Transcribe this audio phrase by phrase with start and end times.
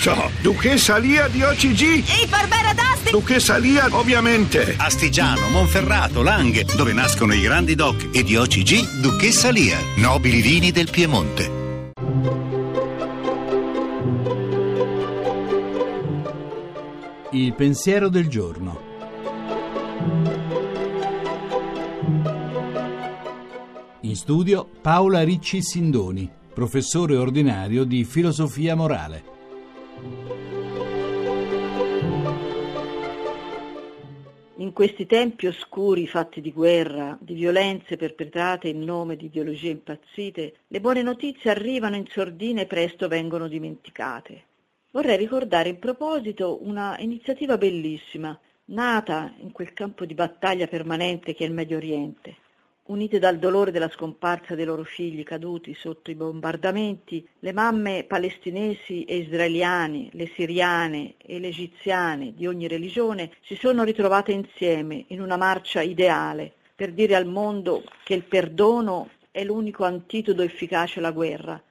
[0.00, 1.82] so, Duchessa Lia di OCG.
[2.08, 3.10] Ehi, Barbera d'Asti!
[3.10, 4.74] Duchessa Lia, ovviamente.
[4.78, 10.70] Astigiano, Monferrato, Langhe, dove nascono i grandi doc e di OCG Duchessa Lia, nobili vini
[10.70, 11.58] del Piemonte.
[17.32, 18.88] Il pensiero del giorno.
[24.00, 29.39] In studio Paola Ricci Sindoni, professore ordinario di filosofia morale.
[34.60, 40.56] In questi tempi oscuri fatti di guerra, di violenze perpetrate in nome di ideologie impazzite,
[40.66, 44.44] le buone notizie arrivano in sordina e presto vengono dimenticate.
[44.90, 51.44] Vorrei ricordare in proposito una iniziativa bellissima, nata in quel campo di battaglia permanente che
[51.44, 52.36] è il Medio Oriente.
[52.90, 59.04] Unite dal dolore della scomparsa dei loro figli caduti sotto i bombardamenti, le mamme palestinesi
[59.04, 65.20] e israeliane, le siriane e le egiziane di ogni religione si sono ritrovate insieme in
[65.20, 71.12] una marcia ideale per dire al mondo che il perdono è l'unico antidoto efficace alla
[71.12, 71.62] guerra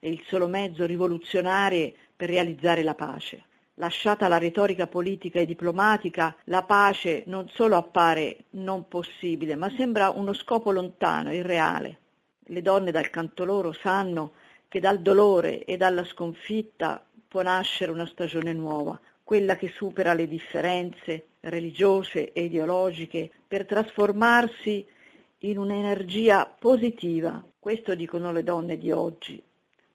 [0.00, 3.44] e il solo mezzo rivoluzionario per realizzare la pace.
[3.78, 10.10] Lasciata la retorica politica e diplomatica, la pace non solo appare non possibile, ma sembra
[10.10, 11.98] uno scopo lontano, irreale.
[12.46, 14.34] Le donne dal canto loro sanno
[14.68, 20.28] che dal dolore e dalla sconfitta può nascere una stagione nuova, quella che supera le
[20.28, 24.86] differenze religiose e ideologiche per trasformarsi
[25.38, 27.44] in un'energia positiva.
[27.58, 29.42] Questo dicono le donne di oggi,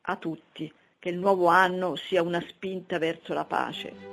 [0.02, 4.10] a tutti che il nuovo anno sia una spinta verso la pace.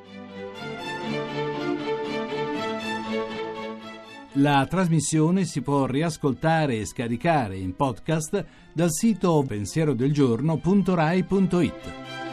[4.39, 12.26] La trasmissione si può riascoltare e scaricare in podcast dal sito pensierodelgiorno.rai.it.